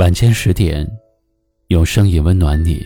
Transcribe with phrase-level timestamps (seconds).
[0.00, 0.90] 晚间十点，
[1.66, 2.82] 用声音温暖你。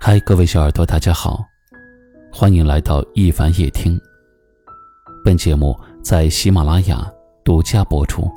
[0.00, 1.46] 嗨，各位小耳朵，大家好，
[2.32, 3.96] 欢迎来到一凡夜听。
[5.24, 7.08] 本节目在喜马拉雅
[7.44, 8.28] 独家播出。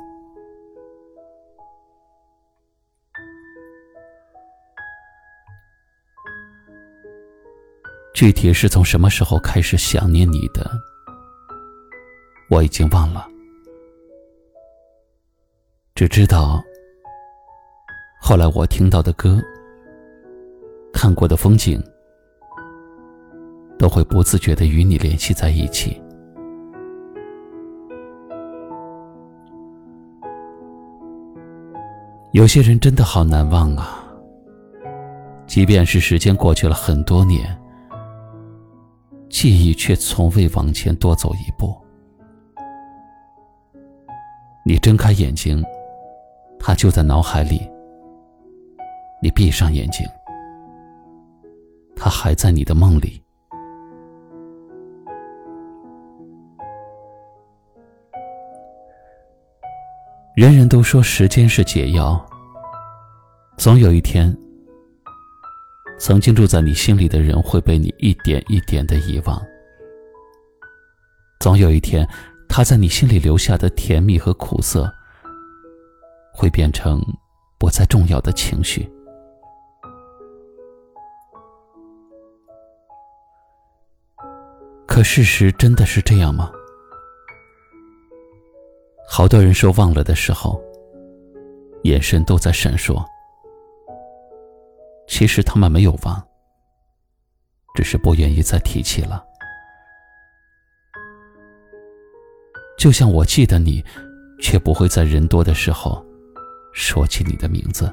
[8.14, 10.70] 具体是从什么时候开始想念你的，
[12.50, 13.26] 我已经忘了，
[15.96, 16.62] 只知道。
[18.28, 19.42] 后来我听到的歌，
[20.92, 21.82] 看过的风景，
[23.78, 25.98] 都会不自觉的与你联系在一起。
[32.32, 34.04] 有些人真的好难忘啊，
[35.46, 37.58] 即便是时间过去了很多年，
[39.30, 41.74] 记忆却从未往前多走一步。
[44.66, 45.64] 你睁开眼睛，
[46.60, 47.66] 他就在脑海里。
[49.20, 50.06] 你闭上眼睛，
[51.96, 53.20] 他还在你的梦里。
[60.36, 62.24] 人人都说时间是解药，
[63.56, 64.32] 总有一天，
[65.98, 69.42] 曾经住在你心里的人会被你一点一点的遗忘。
[71.40, 72.08] 总有一天，
[72.48, 74.88] 他在你心里留下的甜蜜和苦涩，
[76.32, 77.02] 会变成
[77.58, 78.88] 不再重要的情绪。
[84.98, 86.50] 可事实真的是这样吗？
[89.08, 90.60] 好多人说忘了的时候，
[91.84, 93.00] 眼神都在闪烁。
[95.06, 96.20] 其实他们没有忘，
[97.76, 99.24] 只是不愿意再提起了。
[102.76, 103.84] 就像我记得你，
[104.40, 106.04] 却不会在人多的时候
[106.74, 107.88] 说起你的名字。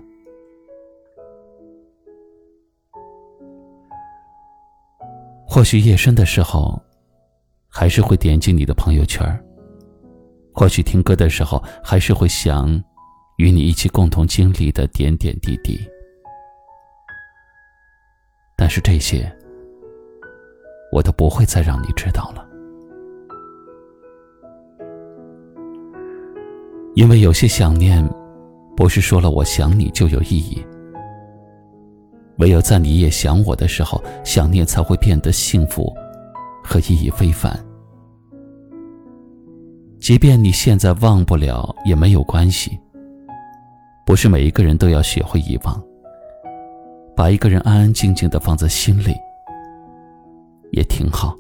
[5.48, 6.82] 或许夜深的时候。
[7.78, 9.22] 还是会点击你的朋友圈
[10.54, 12.82] 或许听歌的时候，还是会想
[13.36, 15.78] 与你一起共同经历的点点滴滴。
[18.56, 19.30] 但是这些，
[20.94, 22.48] 我都不会再让你知道了，
[26.94, 28.02] 因为有些想念，
[28.78, 30.66] 不是说了我想你就有意义。
[32.38, 35.94] 唯有在你也想我的时候，想念才会变得幸福。
[36.66, 37.58] 和意义非凡。
[40.00, 42.78] 即便你现在忘不了也没有关系。
[44.06, 45.84] 不是每一个人都要学会遗忘，
[47.16, 49.16] 把一个人安安静静的放在心里，
[50.72, 51.36] 也挺好。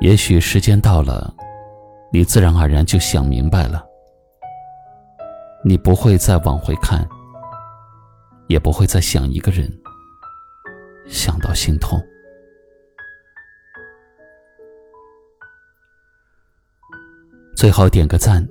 [0.00, 1.34] 也许时间到了，
[2.12, 3.82] 你自然而然就想明白了。
[5.64, 7.08] 你不会再往回看，
[8.48, 9.72] 也不会再想一个人，
[11.06, 11.98] 想到心痛。
[17.64, 18.46] 最好点个赞，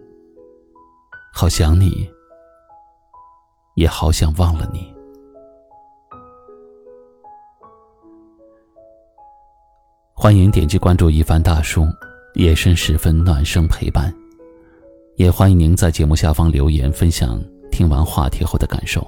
[1.32, 2.10] 好想你，
[3.76, 4.92] 也好想忘了你。
[10.16, 11.86] 欢迎点击关注一凡大叔，
[12.34, 14.12] 夜深时分暖声陪伴。
[15.18, 17.40] 也欢迎您在节目下方留言分享
[17.72, 19.00] 听完话题后的感受。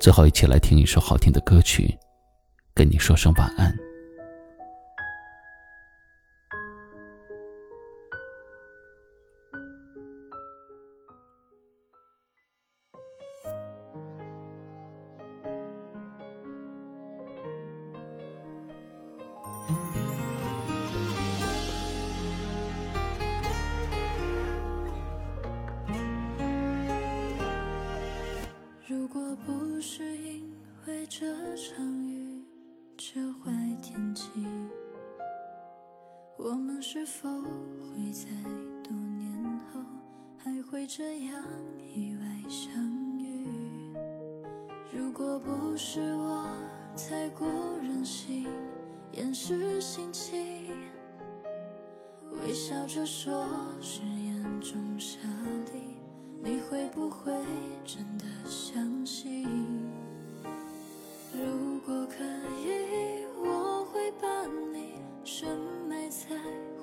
[0.00, 1.96] 最后，一起来听一首好听的歌曲，
[2.74, 3.72] 跟你说声晚安。
[36.44, 38.26] 我们是否会在
[38.82, 39.80] 多年后
[40.36, 41.44] 还会这样
[41.94, 42.84] 意外相
[43.20, 43.46] 遇？
[44.92, 46.44] 如果不是我
[46.96, 47.46] 太过
[47.80, 48.48] 任性，
[49.12, 50.66] 掩饰心情，
[52.44, 53.46] 微笑着说
[53.80, 55.20] 是眼中沙
[55.72, 55.96] 粒，
[56.42, 57.32] 你会不会
[57.84, 59.48] 真的相信？
[61.32, 62.24] 如果可
[62.66, 63.21] 以，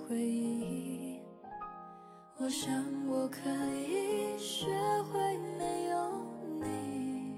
[0.09, 1.19] 回忆，
[2.39, 3.47] 我想我可
[3.87, 4.65] 以学
[5.03, 6.25] 会没有
[6.59, 7.35] 你，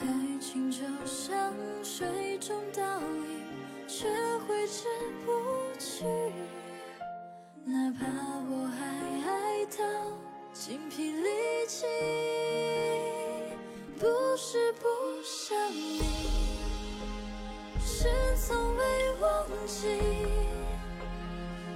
[0.00, 1.50] 爱情就像
[1.82, 4.06] 水中倒影，却
[4.46, 4.84] 挥之
[5.24, 5.32] 不
[5.78, 6.04] 去，
[7.64, 8.04] 哪怕
[8.50, 8.86] 我还
[9.30, 9.78] 爱到。
[10.52, 11.26] 精疲力
[11.66, 12.07] 尽。
[19.80, 19.86] 起，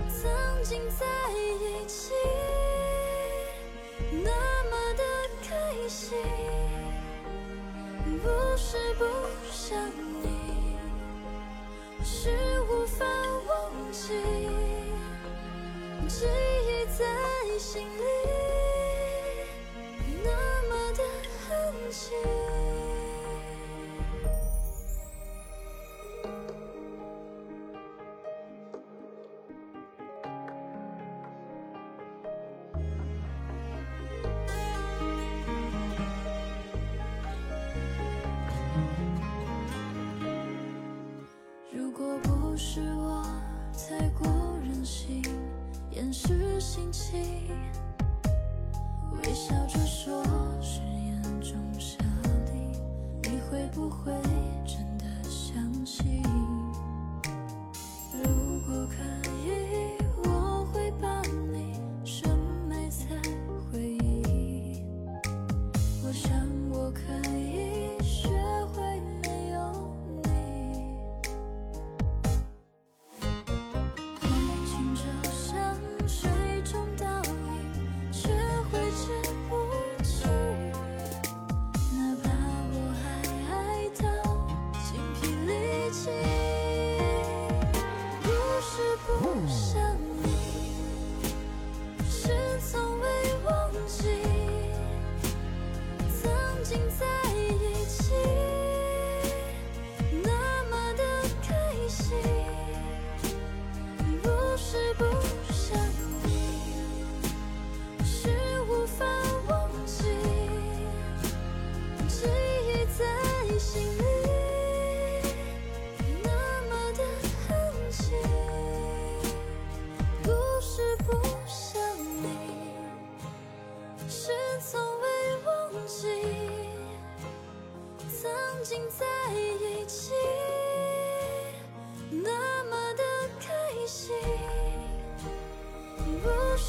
[0.09, 0.29] 曾
[0.65, 2.13] 经在一起，
[4.11, 4.31] 那
[4.65, 5.05] 么的
[5.41, 6.19] 开心，
[8.21, 8.27] 不
[8.57, 9.05] 是不
[9.53, 9.79] 想
[10.21, 10.77] 你，
[12.03, 12.29] 是
[12.63, 13.05] 无法
[13.47, 14.09] 忘记，
[16.09, 17.07] 记忆在
[17.57, 18.03] 心里，
[20.25, 20.29] 那
[20.69, 21.05] 么的
[21.47, 22.32] 痕迹。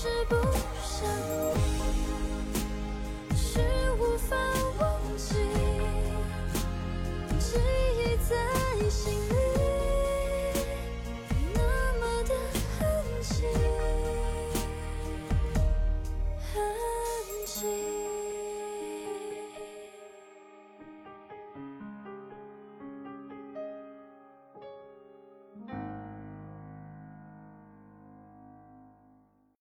[0.03, 0.52] 是不